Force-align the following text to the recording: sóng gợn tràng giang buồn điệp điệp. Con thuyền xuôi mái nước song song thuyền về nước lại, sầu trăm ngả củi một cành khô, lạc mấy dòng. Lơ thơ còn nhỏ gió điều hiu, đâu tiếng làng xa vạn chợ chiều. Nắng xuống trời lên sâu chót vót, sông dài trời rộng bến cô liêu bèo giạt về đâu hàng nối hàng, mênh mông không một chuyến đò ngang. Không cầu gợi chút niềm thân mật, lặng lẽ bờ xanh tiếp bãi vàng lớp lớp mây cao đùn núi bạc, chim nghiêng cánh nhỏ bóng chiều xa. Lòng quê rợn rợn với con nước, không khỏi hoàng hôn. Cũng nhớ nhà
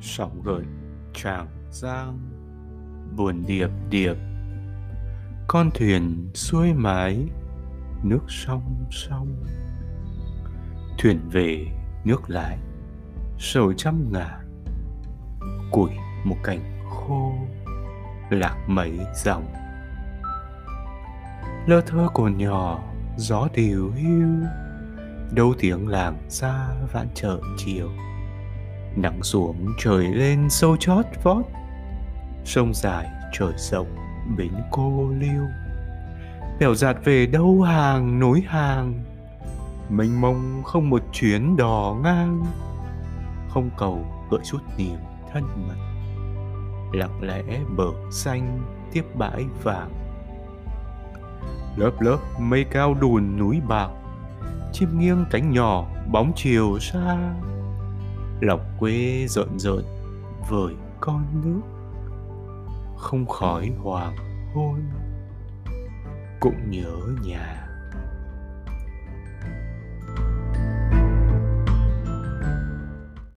sóng 0.00 0.42
gợn 0.44 0.64
tràng 1.14 1.48
giang 1.70 2.18
buồn 3.16 3.44
điệp 3.46 3.68
điệp. 3.90 4.14
Con 5.48 5.70
thuyền 5.74 6.30
xuôi 6.34 6.72
mái 6.72 7.26
nước 8.02 8.20
song 8.28 8.84
song 8.90 9.44
thuyền 10.98 11.20
về 11.30 11.66
nước 12.04 12.30
lại, 12.30 12.58
sầu 13.38 13.72
trăm 13.72 14.12
ngả 14.12 14.40
củi 15.70 15.90
một 16.24 16.36
cành 16.44 16.86
khô, 16.90 17.32
lạc 18.30 18.56
mấy 18.66 18.98
dòng. 19.24 19.52
Lơ 21.66 21.80
thơ 21.80 22.08
còn 22.14 22.38
nhỏ 22.38 22.91
gió 23.16 23.48
điều 23.54 23.92
hiu, 23.96 24.28
đâu 25.30 25.54
tiếng 25.58 25.88
làng 25.88 26.16
xa 26.28 26.68
vạn 26.92 27.08
chợ 27.14 27.38
chiều. 27.56 27.90
Nắng 28.96 29.22
xuống 29.22 29.66
trời 29.78 30.04
lên 30.04 30.50
sâu 30.50 30.76
chót 30.76 31.04
vót, 31.22 31.44
sông 32.44 32.74
dài 32.74 33.08
trời 33.32 33.52
rộng 33.56 33.96
bến 34.36 34.52
cô 34.70 35.10
liêu 35.18 35.42
bèo 36.62 36.74
giạt 36.74 36.96
về 37.04 37.26
đâu 37.26 37.62
hàng 37.62 38.18
nối 38.18 38.40
hàng, 38.40 39.04
mênh 39.90 40.20
mông 40.20 40.62
không 40.64 40.90
một 40.90 41.02
chuyến 41.12 41.56
đò 41.56 41.96
ngang. 42.02 42.44
Không 43.48 43.70
cầu 43.78 44.06
gợi 44.30 44.40
chút 44.44 44.58
niềm 44.76 44.98
thân 45.32 45.44
mật, 45.68 45.76
lặng 46.92 47.22
lẽ 47.22 47.42
bờ 47.76 47.84
xanh 48.10 48.62
tiếp 48.92 49.02
bãi 49.14 49.44
vàng 49.62 49.90
lớp 51.76 51.90
lớp 52.00 52.18
mây 52.38 52.64
cao 52.64 52.94
đùn 53.00 53.38
núi 53.38 53.60
bạc, 53.68 53.88
chim 54.72 54.98
nghiêng 54.98 55.24
cánh 55.30 55.50
nhỏ 55.50 55.86
bóng 56.12 56.32
chiều 56.36 56.78
xa. 56.78 57.34
Lòng 58.40 58.60
quê 58.78 59.26
rợn 59.28 59.58
rợn 59.58 59.84
với 60.50 60.74
con 61.00 61.24
nước, 61.44 61.60
không 62.96 63.26
khỏi 63.26 63.70
hoàng 63.82 64.16
hôn. 64.54 64.80
Cũng 66.40 66.70
nhớ 66.70 66.96
nhà 67.24 67.71